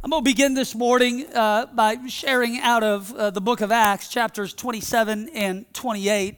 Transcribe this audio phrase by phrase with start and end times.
[0.00, 3.72] I'm going to begin this morning uh, by sharing out of uh, the book of
[3.72, 6.36] Acts, chapters 27 and 28.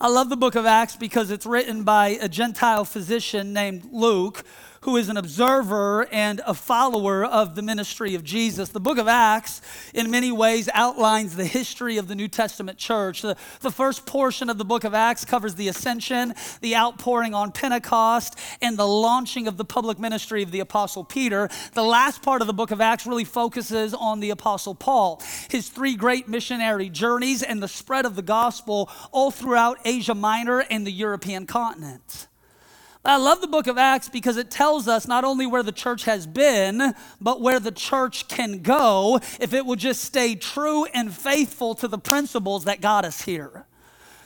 [0.00, 4.42] I love the book of Acts because it's written by a Gentile physician named Luke
[4.86, 8.68] who is an observer and a follower of the ministry of Jesus.
[8.68, 9.60] The book of Acts,
[9.92, 13.20] in many ways, outlines the history of the New Testament church.
[13.20, 17.50] The, the first portion of the book of Acts covers the ascension, the outpouring on
[17.50, 21.48] Pentecost, and the launching of the public ministry of the Apostle Peter.
[21.72, 25.68] The last part of the book of Acts really focuses on the Apostle Paul, his
[25.68, 30.86] three great missionary journeys, and the spread of the gospel all throughout Asia Minor and
[30.86, 32.28] the European continent.
[33.06, 36.04] I love the book of Acts because it tells us not only where the church
[36.06, 41.14] has been, but where the church can go if it will just stay true and
[41.14, 43.64] faithful to the principles that got us here.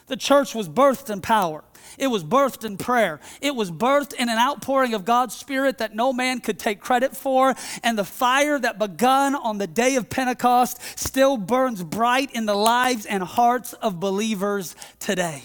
[0.06, 1.62] The church was birthed in power.
[1.98, 3.20] It was birthed in prayer.
[3.42, 7.14] It was birthed in an outpouring of God's Spirit that no man could take credit
[7.14, 7.54] for.
[7.82, 12.54] And the fire that begun on the day of Pentecost still burns bright in the
[12.54, 15.42] lives and hearts of believers today.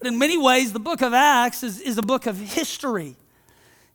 [0.00, 3.16] But in many ways, the book of Acts is, is a book of history.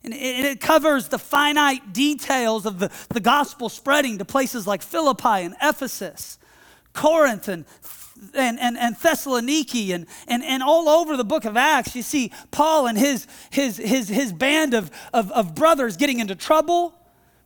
[0.04, 5.42] And it, covers the finite details of the, the gospel spreading to places like Philippi
[5.44, 6.38] and Ephesus,
[6.92, 7.64] Corinth and
[8.34, 12.32] and, and, and Thessaloniki and, and, and all over the book of Acts, you see
[12.50, 16.94] Paul and his, his, his, his band of, of, of brothers getting into trouble,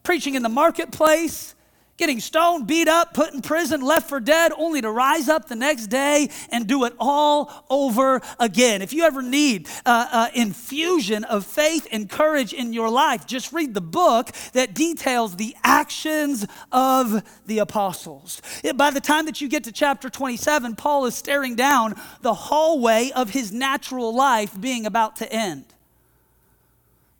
[0.04, 1.56] preaching in the marketplace,
[2.00, 5.54] getting stoned, beat up, put in prison, left for dead, only to rise up the
[5.54, 8.80] next day and do it all over again.
[8.80, 13.52] If you ever need uh, uh, infusion of faith and courage in your life, just
[13.52, 18.40] read the book that details the actions of the apostles.
[18.74, 23.10] By the time that you get to chapter 27, Paul is staring down the hallway
[23.14, 25.66] of his natural life being about to end.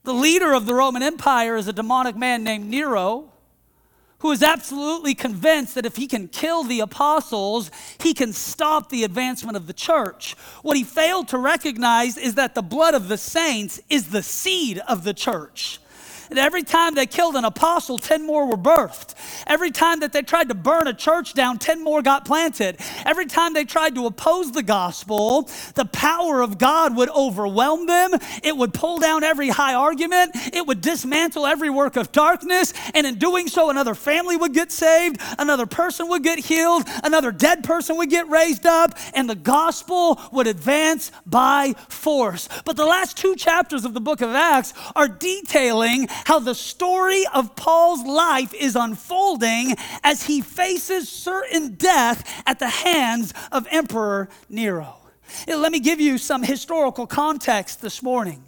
[0.04, 3.30] The leader of the Roman Empire is a demonic man named Nero
[4.20, 9.04] who is absolutely convinced that if he can kill the apostles, he can stop the
[9.04, 10.34] advancement of the church.
[10.62, 14.78] What he failed to recognize is that the blood of the saints is the seed
[14.86, 15.80] of the church.
[16.38, 19.14] Every time they killed an apostle, 10 more were birthed.
[19.46, 22.76] Every time that they tried to burn a church down, 10 more got planted.
[23.04, 28.12] Every time they tried to oppose the gospel, the power of God would overwhelm them.
[28.42, 30.32] It would pull down every high argument.
[30.34, 32.72] It would dismantle every work of darkness.
[32.94, 37.32] And in doing so, another family would get saved, another person would get healed, another
[37.32, 42.48] dead person would get raised up, and the gospel would advance by force.
[42.64, 47.24] But the last two chapters of the book of Acts are detailing how the story
[47.32, 54.28] of Paul's life is unfolding as he faces certain death at the hands of Emperor
[54.48, 54.96] Nero.
[55.46, 58.42] Let me give you some historical context this morning.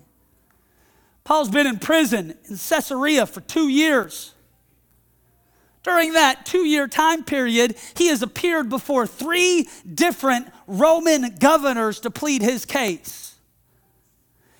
[1.24, 4.34] Paul's been in prison in Caesarea for two years.
[5.82, 12.10] During that two year time period, he has appeared before three different Roman governors to
[12.10, 13.34] plead his case.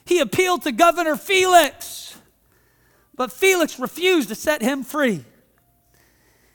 [0.05, 2.02] He appealed to Governor Felix
[3.23, 5.25] but Felix refused to set him free.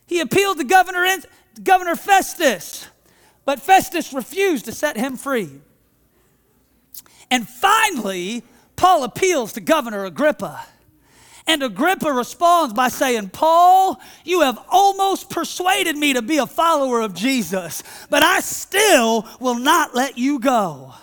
[0.05, 1.07] He appealed to Governor,
[1.63, 2.85] Governor Festus,
[3.45, 5.61] but Festus refused to set him free.
[7.31, 8.44] And finally,
[8.75, 10.66] Paul appeals to Governor Agrippa.
[11.47, 16.99] And Agrippa responds by saying, Paul, you have almost persuaded me to be a follower
[16.99, 20.95] of Jesus, but I still will not let you go.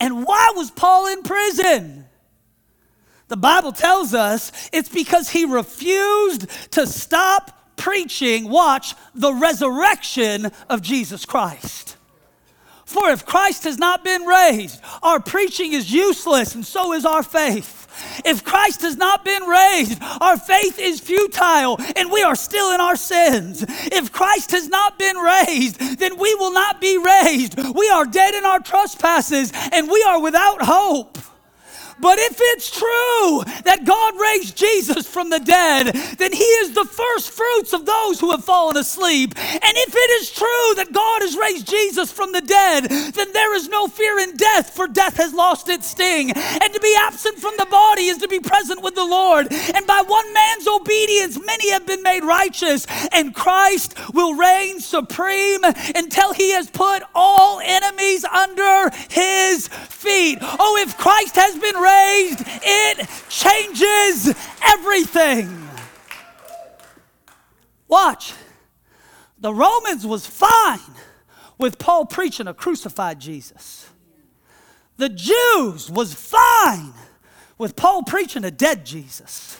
[0.00, 2.07] And why was Paul in prison?
[3.28, 10.82] The Bible tells us it's because he refused to stop preaching, watch, the resurrection of
[10.82, 11.96] Jesus Christ.
[12.84, 17.22] For if Christ has not been raised, our preaching is useless, and so is our
[17.22, 17.86] faith.
[18.24, 22.80] If Christ has not been raised, our faith is futile and we are still in
[22.80, 23.64] our sins.
[23.68, 27.58] If Christ has not been raised, then we will not be raised.
[27.74, 31.18] We are dead in our trespasses and we are without hope.
[32.00, 36.84] But if it's true that God raised Jesus from the dead, then he is the
[36.84, 39.34] first fruits of those who have fallen asleep.
[39.36, 43.54] And if it is true that God has raised Jesus from the dead, then there
[43.54, 46.30] is no fear in death, for death has lost its sting.
[46.30, 49.48] And to be absent from the body is to be present with the Lord.
[49.50, 52.86] And by one man's obedience, many have been made righteous.
[53.12, 55.64] And Christ will reign supreme
[55.94, 60.38] until he has put all enemies under his feet.
[60.40, 65.68] Oh, if Christ has been raised, raised, it changes everything.
[67.88, 68.34] Watch.
[69.40, 70.80] The Romans was fine
[71.58, 73.88] with Paul preaching a crucified Jesus.
[74.96, 76.92] The Jews was fine
[77.56, 79.56] with Paul preaching a dead Jesus.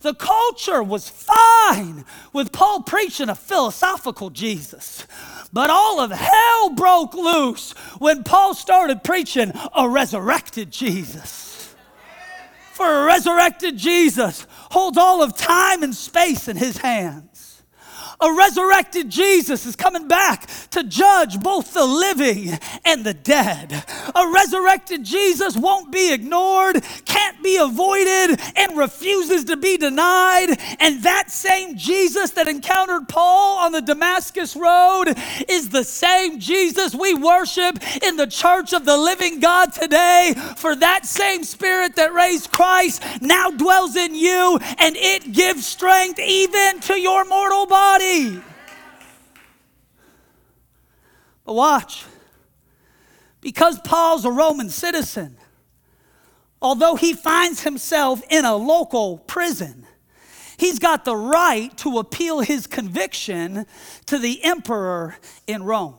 [0.00, 5.06] The culture was fine with Paul preaching a philosophical Jesus.
[5.52, 11.47] But all of hell broke loose when Paul started preaching a resurrected Jesus.
[12.78, 17.37] For a resurrected Jesus holds all of time and space in his hands.
[18.20, 23.84] A resurrected Jesus is coming back to judge both the living and the dead.
[24.12, 30.58] A resurrected Jesus won't be ignored, can't be avoided, and refuses to be denied.
[30.80, 35.14] And that same Jesus that encountered Paul on the Damascus Road
[35.48, 40.34] is the same Jesus we worship in the church of the living God today.
[40.56, 46.18] For that same spirit that raised Christ now dwells in you, and it gives strength
[46.18, 48.07] even to your mortal body.
[51.44, 52.04] But watch,
[53.40, 55.36] because Paul's a Roman citizen,
[56.60, 59.86] although he finds himself in a local prison,
[60.58, 63.64] he's got the right to appeal his conviction
[64.04, 65.16] to the emperor
[65.46, 65.96] in Rome.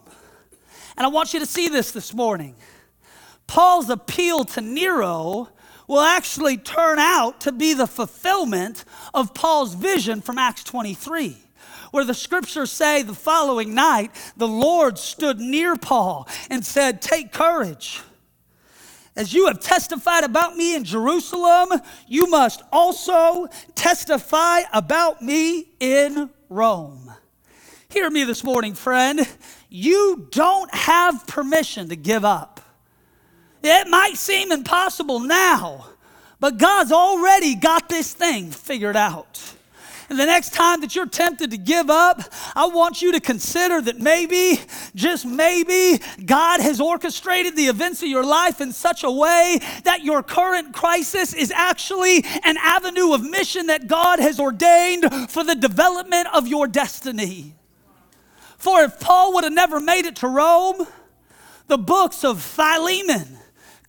[0.95, 2.56] And I want you to see this this morning.
[3.47, 5.50] Paul's appeal to Nero
[5.88, 8.85] will actually turn out to be the fulfillment
[9.15, 11.38] of Paul's vision from Acts 23
[11.91, 17.31] where the scriptures say the following night, the Lord stood near Paul and said, Take
[17.31, 18.01] courage.
[19.15, 26.30] As you have testified about me in Jerusalem, you must also testify about me in
[26.47, 27.13] Rome.
[27.89, 29.27] Hear me this morning, friend.
[29.68, 32.62] You don't have permission to give up.
[33.62, 35.88] It might seem impossible now,
[36.39, 39.56] but God's already got this thing figured out.
[40.09, 42.21] And the next time that you're tempted to give up,
[42.56, 44.59] I want you to consider that maybe,
[44.95, 50.03] just maybe, God has orchestrated the events of your life in such a way that
[50.03, 55.56] your current crisis is actually an avenue of mission that God has ordained for the
[55.56, 57.56] development of your destiny.
[58.57, 60.85] For if Paul would have never made it to Rome,
[61.67, 63.38] the books of Philemon,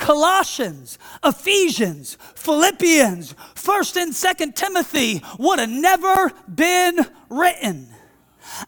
[0.00, 6.98] Colossians, Ephesians, Philippians, 1st and 2nd Timothy would have never been
[7.28, 7.86] written.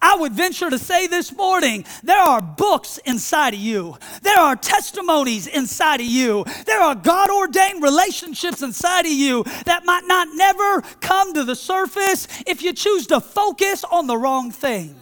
[0.01, 4.55] I would venture to say this morning there are books inside of you, there are
[4.55, 10.29] testimonies inside of you, there are God ordained relationships inside of you that might not
[10.35, 14.95] never come to the surface if you choose to focus on the wrong thing.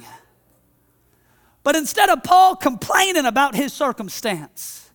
[1.63, 4.90] But instead of Paul complaining about his circumstance,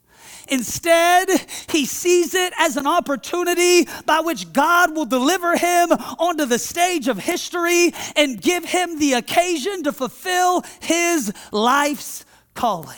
[0.47, 1.29] Instead,
[1.69, 7.07] he sees it as an opportunity by which God will deliver him onto the stage
[7.07, 12.97] of history and give him the occasion to fulfill his life's calling.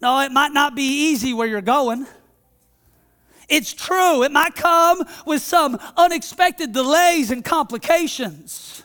[0.00, 2.06] No, it might not be easy where you're going.
[3.48, 8.83] It's true, it might come with some unexpected delays and complications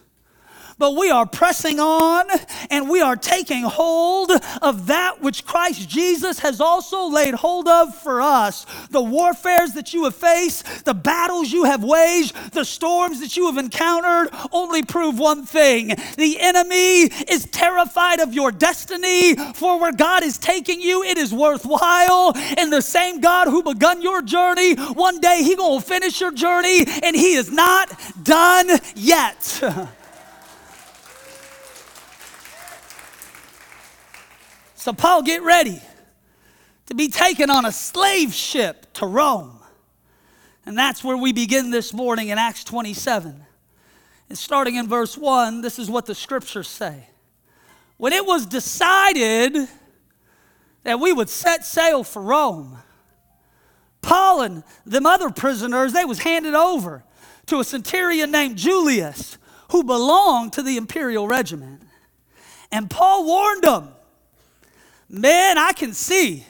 [0.79, 2.25] but we are pressing on
[2.71, 4.31] and we are taking hold
[4.61, 8.65] of that which Christ Jesus has also laid hold of for us.
[8.89, 13.45] The warfares that you have faced, the battles you have waged, the storms that you
[13.47, 19.91] have encountered only prove one thing the enemy is terrified of your destiny, for where
[19.91, 22.33] God is taking you, it is worthwhile.
[22.57, 26.85] And the same God who begun your journey, one day He gonna finish your journey,
[27.03, 27.91] and He is not
[28.23, 29.61] done yet.
[34.79, 35.81] So, Paul, get ready
[36.85, 39.59] to be taken on a slave ship to Rome.
[40.65, 43.43] And that's where we begin this morning in Acts 27.
[44.29, 47.09] And starting in verse 1, this is what the scriptures say.
[47.97, 49.67] When it was decided
[50.83, 52.77] that we would set sail for Rome,
[54.01, 57.03] Paul and them other prisoners, they was handed over
[57.47, 59.37] to a centurion named Julius,
[59.71, 61.81] who belonged to the imperial regiment.
[62.71, 63.89] And Paul warned them
[65.09, 66.45] man, I can see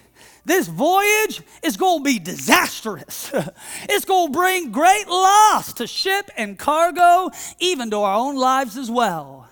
[0.46, 3.32] this voyage is going to be disastrous.
[3.84, 8.78] it's going to bring great loss to ship and cargo, even to our own lives
[8.78, 9.48] as well.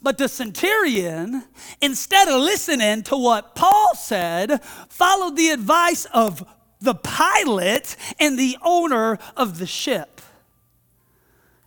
[0.00, 1.42] But the centurion,
[1.80, 6.46] instead of listening to what Paul said, followed the advice of
[6.80, 10.20] the pilot and the owner of the ship.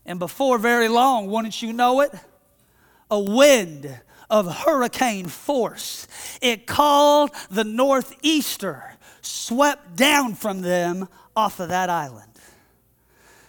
[0.06, 2.14] And before very long, wouldn't you know it?
[3.12, 4.00] A wind
[4.30, 6.08] of hurricane force.
[6.42, 12.26] It called the northeaster, swept down from them off of that island.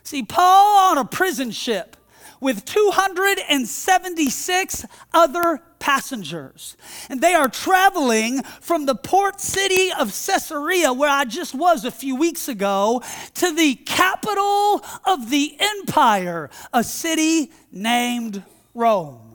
[0.03, 1.97] See, Paul on a prison ship
[2.41, 6.77] with 276 other passengers.
[7.09, 11.91] And they are traveling from the port city of Caesarea, where I just was a
[11.91, 13.03] few weeks ago,
[13.35, 18.43] to the capital of the empire, a city named
[18.75, 19.30] Rome.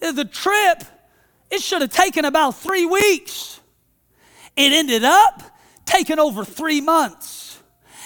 [0.00, 0.82] The trip,
[1.50, 3.60] it should have taken about three weeks.
[4.56, 5.42] It ended up
[5.84, 7.58] taking over three months.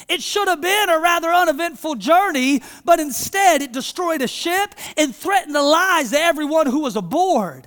[0.08, 5.14] It should have been a rather uneventful journey, but instead it destroyed a ship and
[5.14, 7.66] threatened the lives of everyone who was aboard.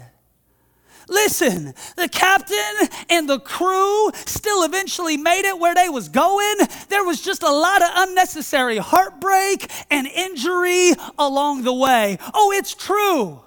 [1.09, 6.55] Listen, the captain and the crew still eventually made it where they was going.
[6.89, 12.17] There was just a lot of unnecessary heartbreak and injury along the way.
[12.33, 13.41] Oh, it's true.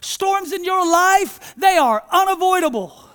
[0.00, 3.08] Storms in your life, they are unavoidable.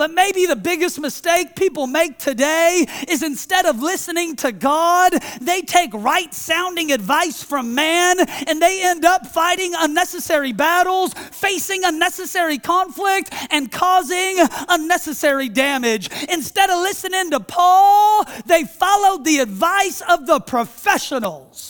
[0.00, 5.60] But maybe the biggest mistake people make today is instead of listening to God, they
[5.60, 8.16] take right sounding advice from man
[8.46, 14.38] and they end up fighting unnecessary battles, facing unnecessary conflict, and causing
[14.70, 16.08] unnecessary damage.
[16.30, 21.69] Instead of listening to Paul, they followed the advice of the professionals.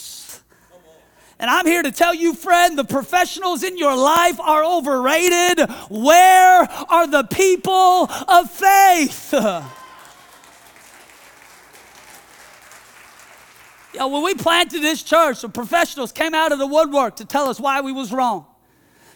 [1.40, 5.70] And I'm here to tell you, friend, the professionals in your life are overrated.
[5.88, 9.34] Where are the people of faith?
[13.92, 17.48] Yeah, when we planted this church, the professionals came out of the woodwork to tell
[17.48, 18.46] us why we was wrong,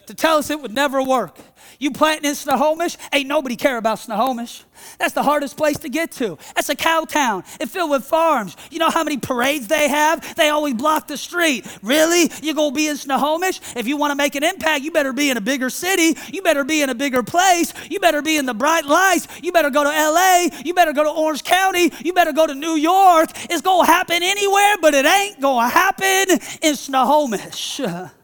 [0.06, 1.38] to tell us it would never work.
[1.84, 4.64] You planting in Snohomish, ain't nobody care about Snohomish.
[4.98, 6.38] That's the hardest place to get to.
[6.54, 7.44] That's a cow town.
[7.60, 8.56] It's filled with farms.
[8.70, 10.34] You know how many parades they have?
[10.34, 11.66] They always block the street.
[11.82, 12.30] Really?
[12.42, 13.60] You're going to be in Snohomish?
[13.76, 16.18] If you want to make an impact, you better be in a bigger city.
[16.32, 17.74] You better be in a bigger place.
[17.90, 19.28] You better be in the bright lights.
[19.42, 20.48] You better go to LA.
[20.64, 21.92] You better go to Orange County.
[22.02, 23.28] You better go to New York.
[23.50, 27.82] It's to happen anywhere, but it ain't to happen in Snohomish.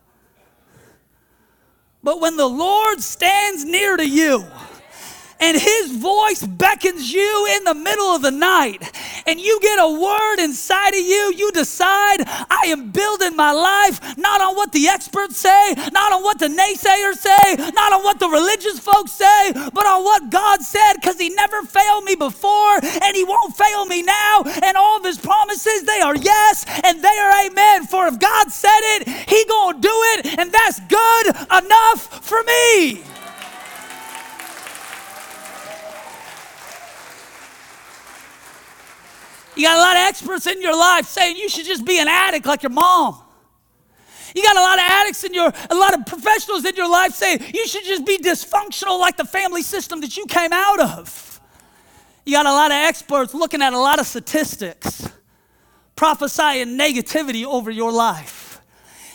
[2.02, 4.46] But when the Lord stands near to you,
[5.38, 8.82] and his voice beckons you in the middle of the night
[9.30, 14.18] and you get a word inside of you, you decide, I am building my life
[14.18, 18.18] not on what the experts say, not on what the naysayers say, not on what
[18.18, 22.74] the religious folks say, but on what God said because he never failed me before
[22.82, 24.42] and he won't fail me now.
[24.64, 27.86] And all of his promises, they are yes and they are amen.
[27.86, 33.09] For if God said it, he gonna do it and that's good enough for me.
[39.60, 42.08] You got a lot of experts in your life saying you should just be an
[42.08, 43.20] addict like your mom.
[44.34, 47.12] You got a lot of addicts in your, a lot of professionals in your life
[47.12, 51.42] saying you should just be dysfunctional like the family system that you came out of.
[52.24, 55.10] You got a lot of experts looking at a lot of statistics,
[55.94, 58.49] prophesying negativity over your life.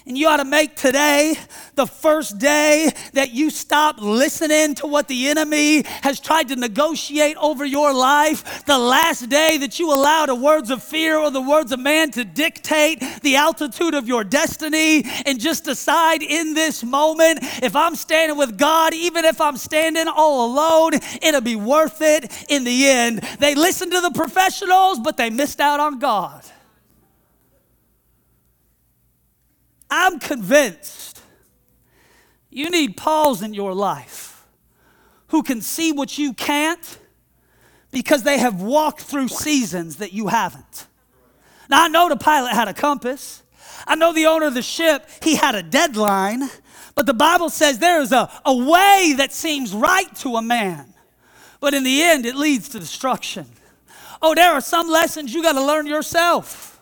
[0.07, 1.33] And you ought to make today
[1.73, 7.37] the first day that you stop listening to what the enemy has tried to negotiate
[7.37, 11.41] over your life, the last day that you allow the words of fear or the
[11.41, 16.83] words of man to dictate the altitude of your destiny, and just decide in this
[16.83, 22.03] moment if I'm standing with God, even if I'm standing all alone, it'll be worth
[22.03, 23.21] it in the end.
[23.39, 26.43] They listened to the professionals, but they missed out on God.
[29.89, 31.21] I'm convinced
[32.49, 34.45] you need Pauls in your life
[35.27, 36.99] who can see what you can't
[37.91, 40.87] because they have walked through seasons that you haven't.
[41.69, 43.43] Now, I know the pilot had a compass.
[43.87, 46.49] I know the owner of the ship, he had a deadline.
[46.95, 50.93] But the Bible says there is a, a way that seems right to a man,
[51.59, 53.45] but in the end, it leads to destruction.
[54.21, 56.74] Oh, there are some lessons you got to learn yourself.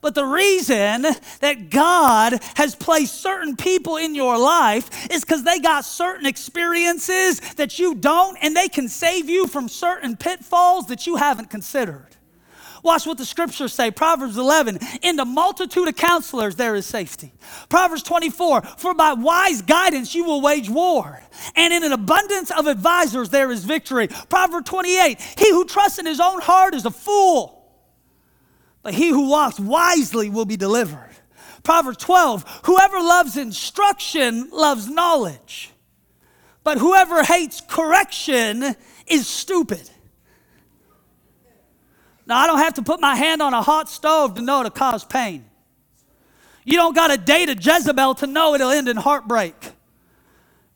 [0.00, 1.02] But the reason
[1.40, 7.40] that God has placed certain people in your life is because they got certain experiences
[7.56, 12.06] that you don't, and they can save you from certain pitfalls that you haven't considered.
[12.82, 13.90] Watch what the scriptures say.
[13.90, 17.32] Proverbs 11, in the multitude of counselors there is safety.
[17.68, 21.22] Proverbs 24, for by wise guidance you will wage war,
[21.56, 24.08] and in an abundance of advisors there is victory.
[24.30, 27.59] Proverbs 28, he who trusts in his own heart is a fool
[28.82, 31.10] but he who walks wisely will be delivered.
[31.62, 35.70] Proverbs 12 Whoever loves instruction loves knowledge,
[36.64, 38.74] but whoever hates correction
[39.06, 39.88] is stupid.
[42.26, 44.70] Now, I don't have to put my hand on a hot stove to know it'll
[44.70, 45.44] cause pain.
[46.64, 49.54] You don't got to date a Jezebel to know it'll end in heartbreak.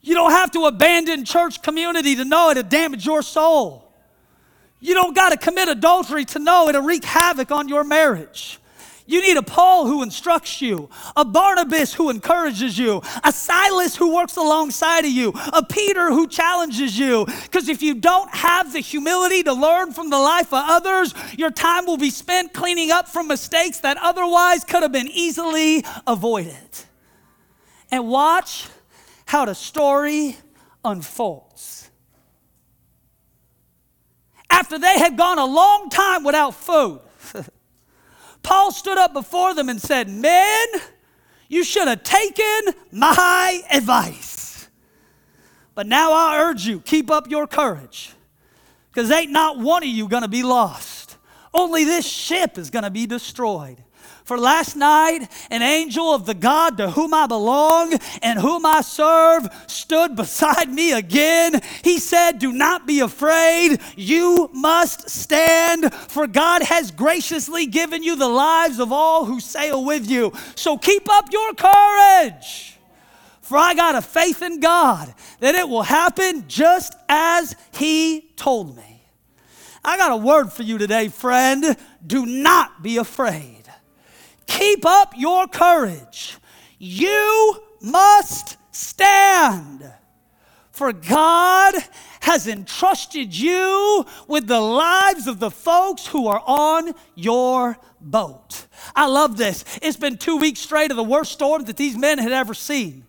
[0.01, 3.84] You don't have to abandon church community to know it'll damage your soul.
[4.85, 8.59] You don't got to commit adultery to know it'll wreak havoc on your marriage.
[9.07, 14.15] You need a Paul who instructs you, a Barnabas who encourages you, a Silas who
[14.15, 17.25] works alongside of you, a Peter who challenges you.
[17.25, 21.51] Because if you don't have the humility to learn from the life of others, your
[21.51, 26.69] time will be spent cleaning up from mistakes that otherwise could have been easily avoided.
[27.91, 28.69] And watch
[29.25, 30.37] how the story
[30.85, 31.74] unfolds.
[34.75, 36.99] After they had gone a long time without food,
[38.43, 40.67] Paul stood up before them and said, Men,
[41.49, 44.69] you should have taken my advice.
[45.77, 48.15] But now I urge you, keep up your courage,
[48.91, 51.19] because ain't not one of you to be lost.
[51.53, 53.77] Only this ship is to be destroyed.
[54.25, 58.81] For last night, an angel of the God to whom I belong and whom I
[58.81, 61.61] serve stood beside me again.
[61.83, 63.81] He said, Do not be afraid.
[63.97, 69.85] You must stand, for God has graciously given you the lives of all who sail
[69.85, 70.33] with you.
[70.55, 72.79] So keep up your courage.
[73.43, 78.75] For I got a faith in God that it will happen just as He told
[78.75, 79.03] me.
[79.85, 81.77] I got a word for you today, friend.
[82.07, 83.64] Do not be afraid.
[84.47, 86.37] Keep up your courage.
[86.79, 89.93] You must stand.
[90.71, 91.75] For God
[92.21, 98.67] has entrusted you with the lives of the folks who are on your boat.
[98.97, 99.65] I love this.
[99.83, 103.05] It's been two weeks straight of the worst storm that these men had ever seen.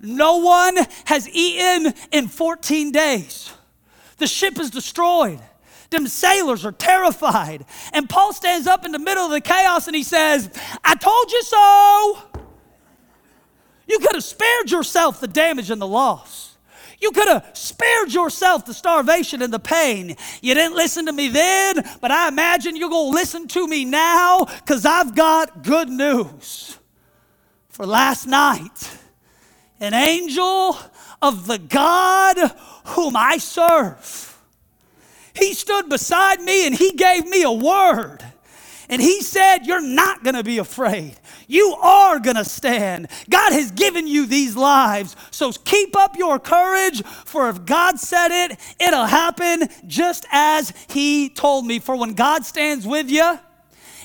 [0.00, 0.76] No one
[1.06, 3.52] has eaten in 14 days.
[4.18, 5.40] The ship is destroyed.
[5.92, 7.64] Them sailors are terrified.
[7.92, 10.50] And Paul stands up in the middle of the chaos and he says,
[10.82, 12.18] I told you so.
[13.86, 16.56] You could have spared yourself the damage and the loss.
[16.98, 20.16] You could have spared yourself the starvation and the pain.
[20.40, 23.84] You didn't listen to me then, but I imagine you're going to listen to me
[23.84, 26.78] now because I've got good news.
[27.68, 28.96] For last night,
[29.80, 30.78] an angel
[31.20, 32.38] of the God
[32.86, 34.31] whom I serve
[35.34, 38.18] he stood beside me and he gave me a word.
[38.88, 41.14] And he said, You're not going to be afraid.
[41.46, 43.08] You are going to stand.
[43.30, 45.16] God has given you these lives.
[45.30, 51.30] So keep up your courage, for if God said it, it'll happen just as he
[51.30, 51.78] told me.
[51.78, 53.38] For when God stands with you,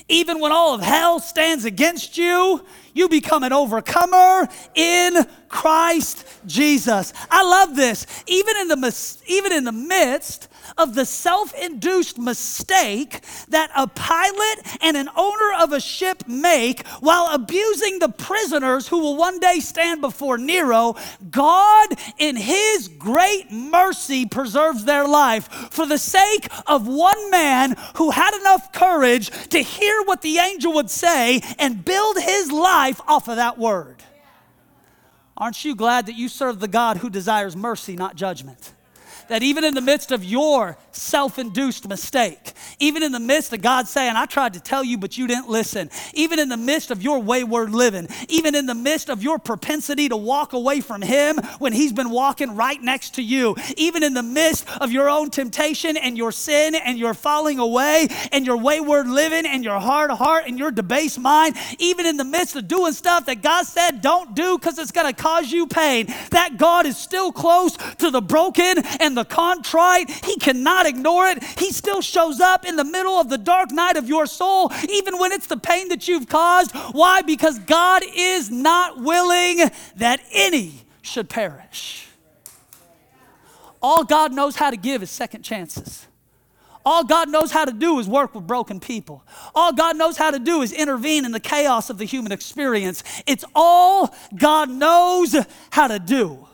[0.08, 2.64] even when all of hell stands against you,
[2.94, 7.12] you become an overcomer in Christ Jesus.
[7.30, 8.06] I love this.
[8.26, 14.78] Even in the, even in the midst of the self induced mistake that a pilot
[14.80, 19.60] and an owner of a ship make while abusing the prisoners who will one day
[19.60, 20.96] stand before Nero,
[21.30, 28.10] God, in His great mercy, preserves their life for the sake of one man who
[28.10, 33.28] had enough courage to hear what the angel would say and build his life off
[33.28, 34.02] of that word.
[35.36, 38.72] Aren't you glad that you serve the God who desires mercy, not judgment?
[39.28, 43.62] That even in the midst of your self induced mistake, even in the midst of
[43.62, 46.90] God saying, I tried to tell you, but you didn't listen, even in the midst
[46.90, 51.02] of your wayward living, even in the midst of your propensity to walk away from
[51.02, 55.08] Him when He's been walking right next to you, even in the midst of your
[55.08, 59.78] own temptation and your sin and your falling away and your wayward living and your
[59.78, 63.66] hard heart and your debased mind, even in the midst of doing stuff that God
[63.66, 67.76] said don't do because it's going to cause you pain, that God is still close
[67.98, 70.10] to the broken and the contrite.
[70.24, 71.42] He cannot ignore it.
[71.58, 75.18] He still shows up in the middle of the dark night of your soul, even
[75.18, 76.74] when it's the pain that you've caused.
[76.92, 77.22] Why?
[77.22, 82.06] Because God is not willing that any should perish.
[83.80, 86.06] All God knows how to give is second chances.
[86.84, 89.22] All God knows how to do is work with broken people.
[89.54, 93.04] All God knows how to do is intervene in the chaos of the human experience.
[93.26, 95.36] It's all God knows
[95.70, 96.47] how to do.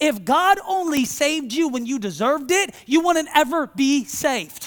[0.00, 4.66] If God only saved you when you deserved it, you wouldn't ever be saved.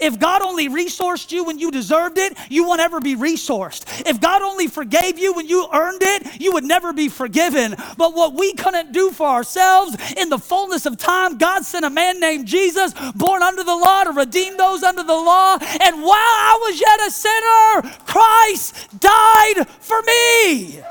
[0.00, 4.06] If God only resourced you when you deserved it, you won't ever be resourced.
[4.06, 7.74] If God only forgave you when you earned it, you would never be forgiven.
[7.96, 11.90] But what we couldn't do for ourselves, in the fullness of time, God sent a
[11.90, 15.56] man named Jesus, born under the law, to redeem those under the law.
[15.60, 20.82] And while I was yet a sinner, Christ died for me.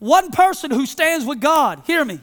[0.00, 2.20] One person who stands with God, hear me,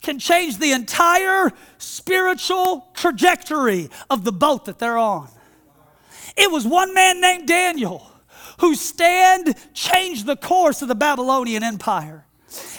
[0.00, 5.28] can change the entire spiritual trajectory of the boat that they're on.
[6.36, 8.06] It was one man named Daniel
[8.58, 12.24] whose stand changed the course of the Babylonian Empire.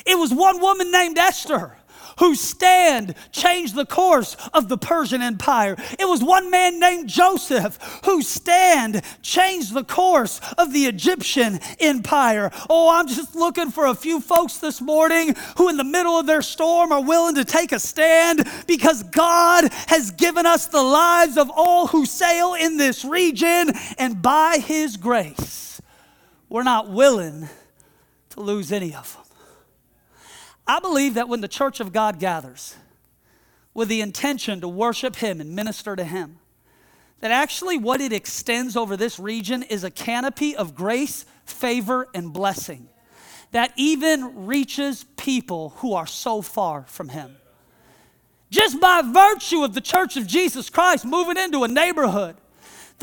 [0.06, 1.76] It was one woman named Esther
[2.20, 5.76] whose stand changed the course of the Persian Empire.
[6.00, 12.52] It was one man named Joseph whose stand changed the course of the Egyptian Empire.
[12.70, 16.26] Oh, I'm just looking for a few folks this morning who, in the middle of
[16.26, 21.38] their storm, are willing to take a stand because God has given us the lives
[21.38, 25.82] of all who sail in this region, and by His grace,
[26.50, 27.50] we're not willing
[28.32, 29.23] to lose any of them.
[30.68, 32.76] I believe that when the church of God gathers
[33.74, 36.40] with the intention to worship Him and minister to Him,
[37.20, 42.34] that actually what it extends over this region is a canopy of grace, favor, and
[42.34, 42.90] blessing
[43.54, 47.36] that even reaches people who are so far from Him.
[48.50, 52.36] Just by virtue of the church of Jesus Christ moving into a neighborhood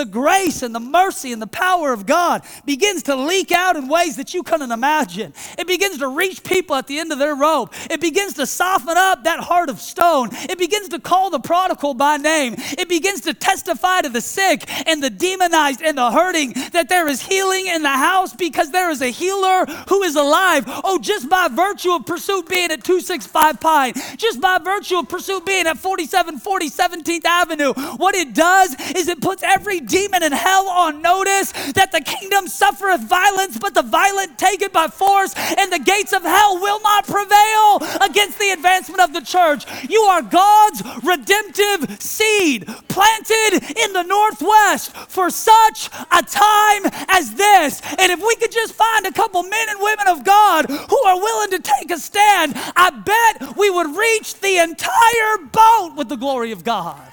[0.01, 3.87] the grace and the mercy and the power of God begins to leak out in
[3.87, 5.35] ways that you couldn't imagine.
[5.59, 7.75] It begins to reach people at the end of their rope.
[7.91, 10.31] It begins to soften up that heart of stone.
[10.33, 12.55] It begins to call the prodigal by name.
[12.57, 17.07] It begins to testify to the sick and the demonized and the hurting that there
[17.07, 20.65] is healing in the house because there is a healer who is alive.
[20.67, 25.45] Oh, just by virtue of pursuit being at 265 Pine, just by virtue of pursuit
[25.45, 30.69] being at 4740 17th Avenue, what it does is it puts every demon in hell
[30.69, 35.73] on notice that the kingdom suffereth violence, but the violent take it by force, and
[35.73, 39.65] the gates of hell will not prevail against the advancement of the church.
[39.91, 47.83] You are God's redemptive seed planted in the northwest for such a time as this.
[47.99, 51.19] And if we could just find a couple men and women of God who are
[51.19, 56.17] willing to take a stand, I bet we would reach the entire boat with the
[56.17, 57.10] glory of God.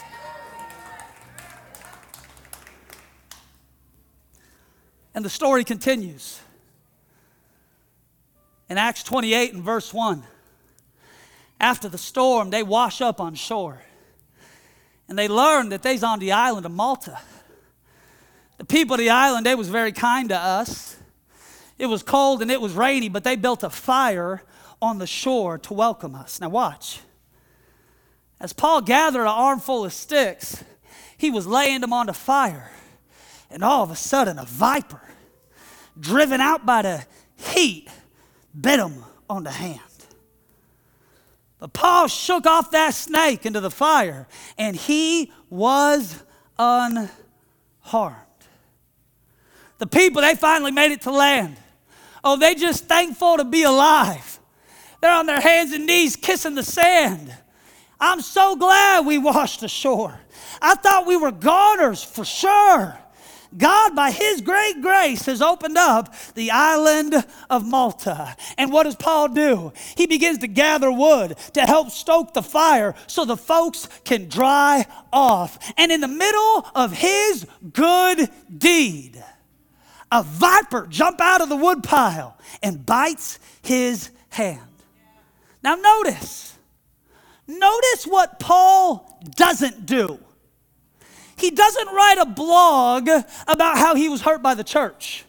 [5.18, 6.40] And the story continues.
[8.70, 10.22] In Acts 28 and verse 1,
[11.60, 13.82] after the storm, they wash up on shore.
[15.10, 17.20] And they learn that they's on the island of Malta.
[18.60, 20.98] The people of the island, they was very kind to us.
[21.80, 24.44] It was cold and it was rainy, but they built a fire
[24.80, 26.40] on the shore to welcome us.
[26.40, 27.00] Now watch.
[28.40, 30.64] As Paul gathered an armful of sticks,
[31.18, 32.70] he was laying them on the fire.
[33.50, 35.02] And all of a sudden, a viper
[36.00, 37.06] driven out by the
[37.36, 37.88] heat,
[38.60, 39.82] bit him on the hand.
[41.60, 46.24] But Paul shook off that snake into the fire, and he was
[46.60, 47.12] unharmed.
[49.80, 51.58] The people, they finally made it to land.
[52.24, 54.40] Oh, they just thankful to be alive.
[55.02, 57.36] They're on their hands and knees kissing the sand.
[58.00, 60.20] I'm so glad we washed ashore.
[60.62, 62.98] I thought we were goners for sure.
[63.56, 68.36] God, by His great grace, has opened up the island of Malta.
[68.58, 69.72] And what does Paul do?
[69.96, 74.86] He begins to gather wood to help stoke the fire so the folks can dry
[75.14, 75.58] off.
[75.78, 79.24] And in the middle of his good deed,
[80.12, 84.62] a viper jump out of the woodpile and bites his hand.
[85.64, 86.58] Now notice,
[87.48, 90.20] notice what Paul doesn't do.
[91.38, 93.10] He doesn't write a blog
[93.48, 95.24] about how he was hurt by the church.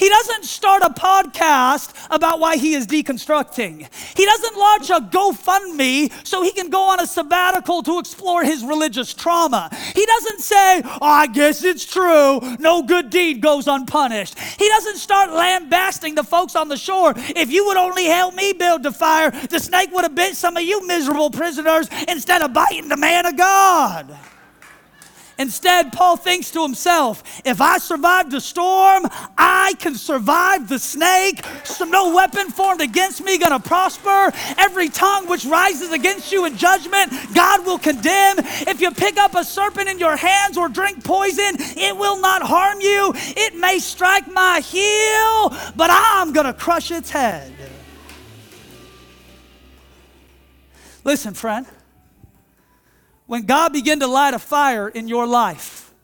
[0.00, 3.86] He doesn't start a podcast about why he is deconstructing.
[4.16, 8.64] He doesn't launch a GoFundMe so he can go on a sabbatical to explore his
[8.64, 9.68] religious trauma.
[9.94, 14.38] He doesn't say, oh, I guess it's true, no good deed goes unpunished.
[14.38, 17.12] He doesn't start lambasting the folks on the shore.
[17.16, 20.56] If you would only help me build the fire, the snake would have bit some
[20.56, 24.16] of you miserable prisoners instead of biting the man of God.
[25.40, 29.06] Instead, Paul thinks to himself, if I survive the storm,
[29.38, 31.42] I can survive the snake.
[31.64, 34.32] So no weapon formed against me gonna prosper.
[34.58, 38.36] Every tongue which rises against you in judgment, God will condemn.
[38.68, 42.42] If you pick up a serpent in your hands or drink poison, it will not
[42.42, 43.14] harm you.
[43.16, 47.50] It may strike my heel, but I'm gonna crush its head.
[51.02, 51.66] Listen, friend
[53.30, 55.94] when God begin to light a fire in your life,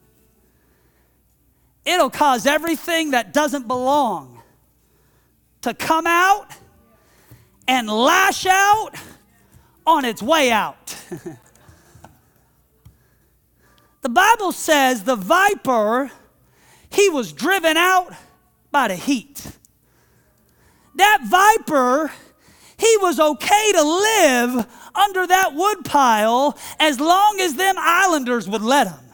[1.85, 4.41] it'll cause everything that doesn't belong
[5.63, 6.47] to come out
[7.67, 8.91] and lash out
[9.85, 10.97] on its way out.
[14.03, 16.13] the Bible says the viper,
[16.91, 18.13] he was driven out
[18.71, 19.45] by the heat.
[20.95, 22.13] That viper,
[22.77, 28.89] he was okay to live under that woodpile as long as them islanders would let
[28.89, 29.07] him.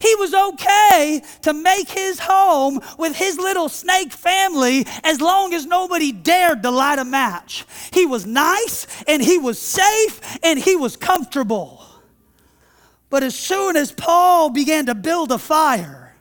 [0.00, 5.66] He was okay to make his home with his little snake family as long as
[5.66, 7.66] nobody dared to light a match.
[7.92, 11.84] He was nice and he was safe and he was comfortable.
[13.10, 16.14] But as soon as Paul began to build a fire,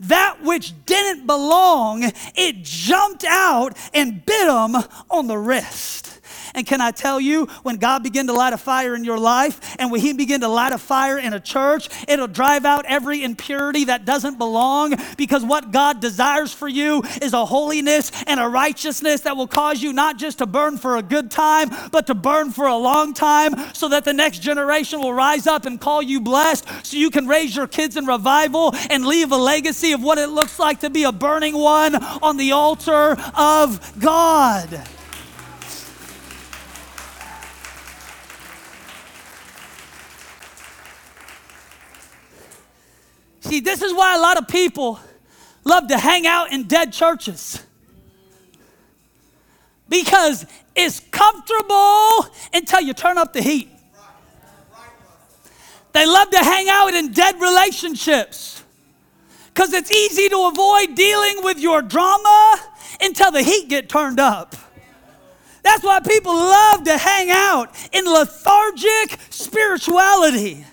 [0.00, 2.02] that which didn't belong,
[2.34, 4.76] it jumped out and bit him
[5.08, 6.13] on the wrist.
[6.54, 9.76] And can I tell you, when God begin to light a fire in your life
[9.78, 13.22] and when He begin to light a fire in a church, it'll drive out every
[13.24, 18.48] impurity that doesn't belong because what God desires for you is a holiness and a
[18.48, 22.14] righteousness that will cause you not just to burn for a good time, but to
[22.14, 26.02] burn for a long time so that the next generation will rise up and call
[26.02, 30.02] you blessed so you can raise your kids in revival and leave a legacy of
[30.02, 34.82] what it looks like to be a burning one on the altar of God.
[43.44, 44.98] See, this is why a lot of people
[45.64, 47.62] love to hang out in dead churches.
[49.86, 53.68] Because it's comfortable until you turn up the heat.
[55.92, 58.64] They love to hang out in dead relationships
[59.48, 62.60] because it's easy to avoid dealing with your drama
[63.00, 64.56] until the heat get turned up.
[65.62, 70.64] That's why people love to hang out in lethargic spirituality.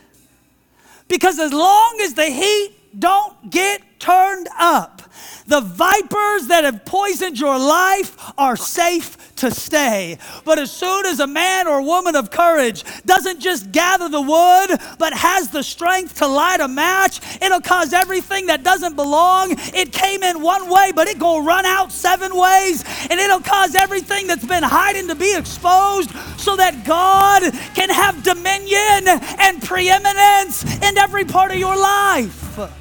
[1.11, 5.03] Because as long as the heat don't get turned up,
[5.45, 10.17] the vipers that have poisoned your life are safe to stay.
[10.43, 14.79] But as soon as a man or woman of courage doesn't just gather the wood,
[14.97, 19.55] but has the strength to light a match, it'll cause everything that doesn't belong.
[19.73, 23.75] It came in one way, but it gonna run out seven ways, and it'll cause
[23.75, 27.41] everything that's been hiding to be exposed so that God
[27.75, 29.07] can have dominion
[29.39, 32.80] and preeminence in every part of your life.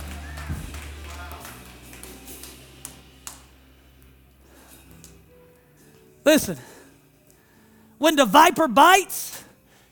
[6.25, 6.59] Listen,
[7.99, 9.43] when the viper bites,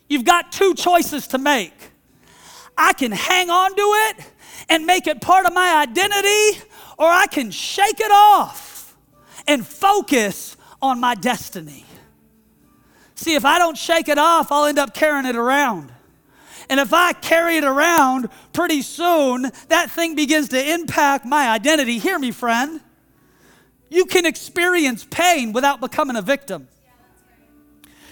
[0.08, 1.72] you've got two choices to make.
[2.76, 4.32] I can hang on to it
[4.68, 6.62] and make it part of my identity,
[6.98, 8.96] or I can shake it off
[9.46, 11.84] and focus on my destiny.
[13.14, 15.92] See, if I don't shake it off, I'll end up carrying it around.
[16.70, 21.98] And if I carry it around, pretty soon that thing begins to impact my identity.
[21.98, 22.80] Hear me, friend.
[23.90, 26.68] You can experience pain without becoming a victim.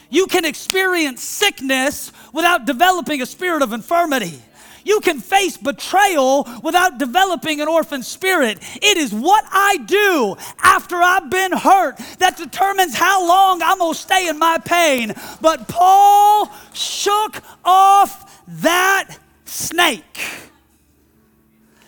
[0.08, 4.40] You can experience sickness without developing a spirit of infirmity.
[4.84, 8.58] You can face betrayal without developing an orphan spirit.
[8.76, 13.94] It is what I do after I've been hurt that determines how long I'm going
[13.94, 15.12] to stay in my pain.
[15.40, 20.20] But Paul shook off that snake.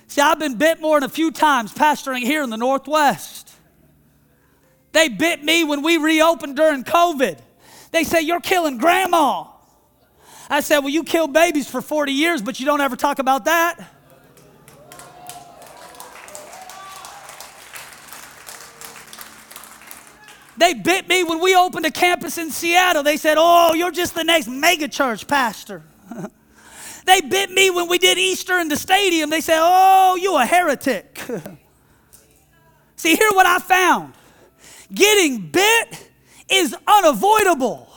[0.08, 3.47] See, I've been bit more than a few times pastoring here in the Northwest.
[4.92, 7.38] They bit me when we reopened during COVID.
[7.90, 9.46] They say, You're killing grandma.
[10.50, 13.44] I said, Well, you killed babies for 40 years, but you don't ever talk about
[13.44, 13.94] that.
[20.56, 23.04] They bit me when we opened a campus in Seattle.
[23.04, 25.84] They said, Oh, you're just the next megachurch pastor.
[27.04, 29.30] they bit me when we did Easter in the stadium.
[29.30, 31.20] They said, Oh, you a heretic.
[32.96, 34.14] See, here what I found
[34.94, 36.10] getting bit
[36.50, 37.88] is unavoidable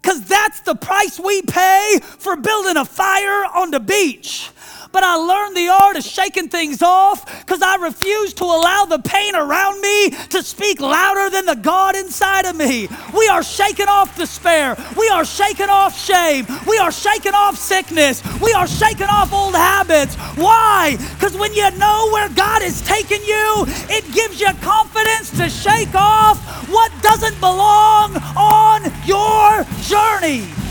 [0.00, 4.50] because that's the price we pay for building a fire on the beach
[4.94, 9.00] but I learned the art of shaking things off because I refuse to allow the
[9.00, 12.88] pain around me to speak louder than the God inside of me.
[13.12, 14.76] We are shaking off despair.
[14.96, 16.46] We are shaking off shame.
[16.68, 18.22] We are shaking off sickness.
[18.40, 20.14] We are shaking off old habits.
[20.36, 20.96] Why?
[21.14, 25.96] Because when you know where God is taking you, it gives you confidence to shake
[25.96, 30.63] off what doesn't belong on your journey.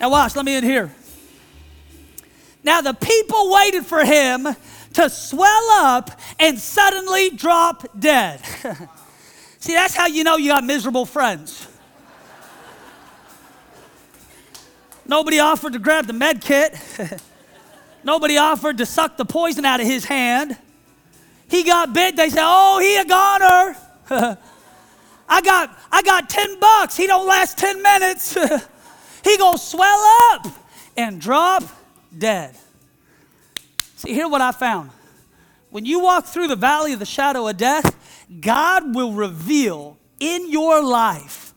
[0.00, 0.90] Now, watch, let me in here.
[2.64, 4.48] Now, the people waited for him
[4.94, 8.40] to swell up and suddenly drop dead.
[9.58, 11.68] See, that's how you know you got miserable friends.
[15.06, 16.78] Nobody offered to grab the med kit.
[18.04, 20.56] Nobody offered to suck the poison out of his hand.
[21.48, 22.16] He got bit.
[22.16, 23.76] They said, "Oh, he a goner."
[25.28, 26.96] I got I got 10 bucks.
[26.96, 28.36] He don't last 10 minutes.
[29.24, 30.46] He gonna swell up
[30.96, 31.62] and drop
[32.16, 32.54] dead.
[33.96, 34.90] See, here what I found.
[35.70, 37.96] When you walk through the valley of the shadow of death,
[38.40, 41.54] God will reveal in your life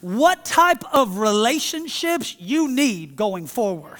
[0.00, 3.98] what type of relationships you need going forward.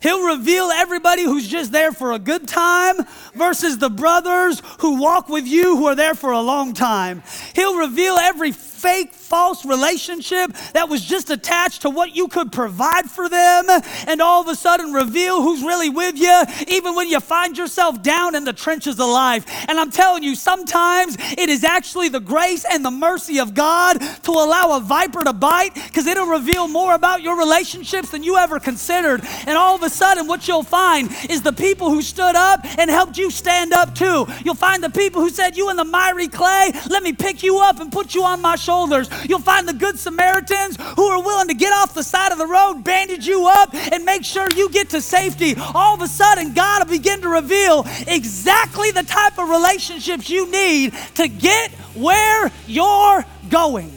[0.00, 2.96] He'll reveal everybody who's just there for a good time
[3.34, 7.22] versus the brothers who walk with you who are there for a long time.
[7.54, 13.10] He'll reveal every fake, false relationship that was just attached to what you could provide
[13.10, 13.66] for them,
[14.06, 18.02] and all of a sudden reveal who's really with you, even when you find yourself
[18.02, 19.44] down in the trenches of life.
[19.68, 24.00] And I'm telling you, sometimes it is actually the grace and the mercy of God
[24.22, 28.36] to allow a viper to bite because it'll reveal more about your relationships than you
[28.38, 29.20] ever considered.
[29.46, 32.90] And all of a sudden, what you'll find is the people who stood up and
[32.90, 34.26] helped you stand up too.
[34.44, 37.58] You'll find the people who said, You in the miry clay, let me pick you
[37.58, 39.10] up and put you on my shoulders.
[39.28, 42.46] You'll find the good Samaritans who are willing to get off the side of the
[42.46, 45.56] road, bandage you up, and make sure you get to safety.
[45.74, 50.48] All of a sudden, God will begin to reveal exactly the type of relationships you
[50.50, 53.92] need to get where you're going.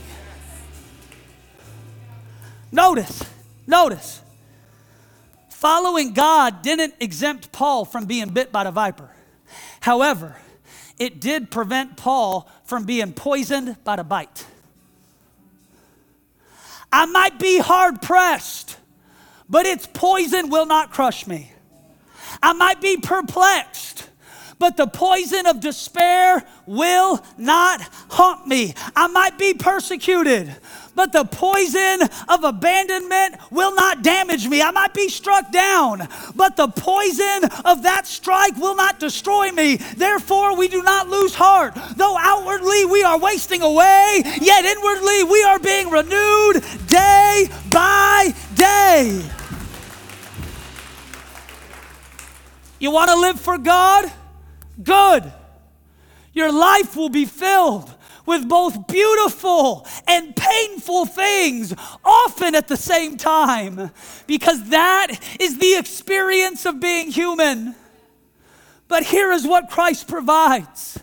[2.72, 3.24] Notice,
[3.68, 4.22] notice
[5.50, 9.10] Following God didn't exempt Paul from being bit by the viper.
[9.80, 10.36] However,
[11.00, 14.46] it did prevent Paul from being poisoned by the bite.
[16.93, 18.77] I might be hard pressed,
[19.49, 21.51] but its poison will not crush me.
[22.41, 24.08] I might be perplexed,
[24.60, 28.75] but the poison of despair will not haunt me.
[28.95, 30.56] I might be persecuted,
[30.95, 34.62] but the poison of abandonment will not damage me.
[34.62, 39.77] I might be struck down, but the poison of that strike will not destroy me.
[39.77, 41.75] Therefore, we do not lose heart.
[41.95, 49.23] Though outwardly we are wasting away, yet inwardly we are being renewed day by day.
[52.79, 54.12] You want to live for God?
[54.82, 55.32] Good.
[56.34, 57.93] Your life will be filled
[58.26, 63.92] with both beautiful and painful things, often at the same time,
[64.28, 65.08] because that
[65.40, 67.76] is the experience of being human.
[68.88, 71.00] But here is what Christ provides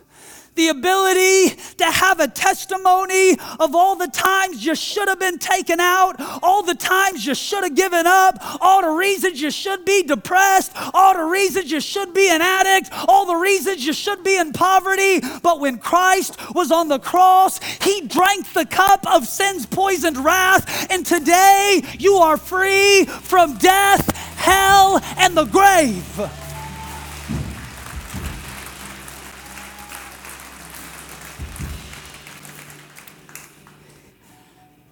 [0.55, 5.81] the ability to have a testimony of all the times you should have been taken
[5.81, 10.03] out, all the times you should have given up, all the reasons you should be
[10.03, 14.37] depressed, all the reasons you should be an addict, all the reasons you should be
[14.37, 15.21] in poverty.
[15.43, 20.91] But when Christ was on the cross, he drank the cup of sin's poisoned wrath,
[20.91, 26.50] and today you are free from death, hell, and the grave.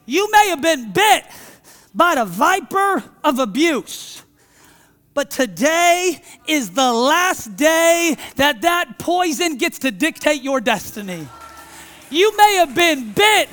[0.09, 1.27] You may have been bit
[1.95, 4.23] by the viper of abuse.
[5.13, 11.29] But today is the last day that that poison gets to dictate your destiny.
[12.09, 13.51] You may have been bit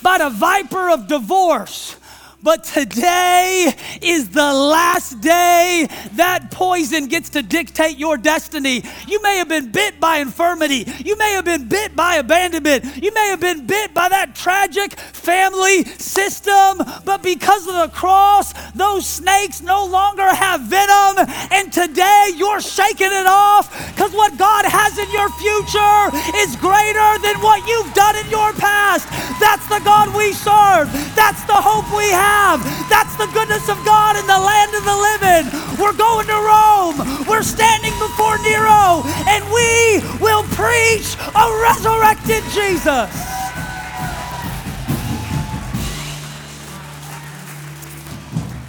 [0.00, 1.96] by the viper of divorce,
[2.46, 8.84] but today is the last day that poison gets to dictate your destiny.
[9.08, 10.86] You may have been bit by infirmity.
[11.04, 13.02] You may have been bit by abandonment.
[13.02, 16.86] You may have been bit by that tragic family system.
[17.04, 21.26] But because of the cross, those snakes no longer have venom.
[21.50, 26.14] And today you're shaking it off because what God has in your future
[26.46, 29.10] is greater than what you've done in your past.
[29.40, 30.86] That's the God we serve.
[31.16, 32.60] That's the hope we have have.
[32.88, 35.44] That's the goodness of God in the land of the living.
[35.80, 36.98] We're going to Rome.
[37.26, 43.10] We're standing before Nero, and we will preach a resurrected Jesus.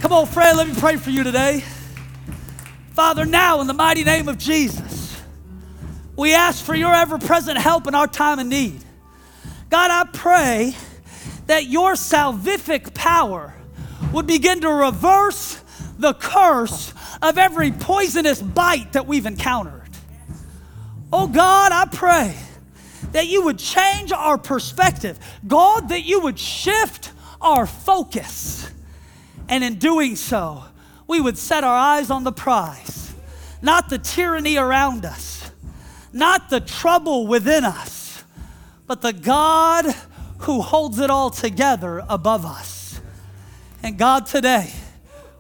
[0.02, 1.64] Come on, Fred, let me pray for you today.
[2.94, 5.22] Father, now in the mighty name of Jesus,
[6.16, 8.80] we ask for your ever present help in our time of need.
[9.70, 10.76] God, I pray
[11.48, 13.54] that your salvific power
[14.14, 15.62] would begin to reverse
[15.98, 19.90] the curse of every poisonous bite that we've encountered.
[21.12, 22.36] Oh God, I pray
[23.14, 25.18] that you would change our perspective.
[25.48, 28.70] God, that you would shift our focus.
[29.50, 30.66] And in doing so,
[31.08, 33.16] we would set our eyes on the prize,
[33.62, 35.50] not the tyranny around us,
[36.12, 38.24] not the trouble within us,
[38.86, 39.96] but the God
[40.40, 43.00] who holds it all together above us.
[43.84, 44.72] And God, today,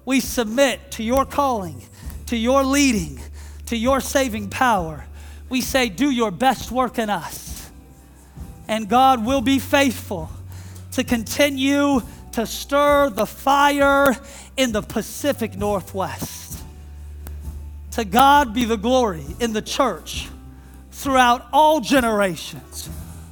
[0.05, 1.81] we submit to your calling,
[2.27, 3.19] to your leading,
[3.67, 5.05] to your saving power.
[5.49, 7.69] We say, do your best work in us.
[8.67, 10.29] And God will be faithful
[10.93, 12.01] to continue
[12.33, 14.15] to stir the fire
[14.57, 16.63] in the Pacific Northwest.
[17.91, 20.27] To God be the glory in the church
[20.91, 22.89] throughout all generations,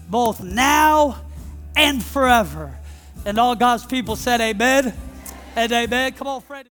[0.10, 1.22] both now
[1.76, 2.74] and forever.
[3.26, 4.94] And all God's people said, Amen
[5.56, 6.14] and amen.
[6.14, 6.64] Come on, Fred.